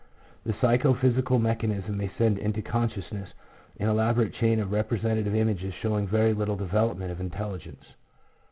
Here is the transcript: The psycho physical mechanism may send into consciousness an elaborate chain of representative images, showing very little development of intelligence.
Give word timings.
The 0.43 0.53
psycho 0.59 0.95
physical 0.95 1.37
mechanism 1.37 1.95
may 1.97 2.09
send 2.17 2.39
into 2.39 2.63
consciousness 2.63 3.29
an 3.79 3.87
elaborate 3.87 4.33
chain 4.33 4.59
of 4.59 4.71
representative 4.71 5.35
images, 5.35 5.75
showing 5.75 6.07
very 6.07 6.33
little 6.33 6.55
development 6.55 7.11
of 7.11 7.19
intelligence. 7.21 7.83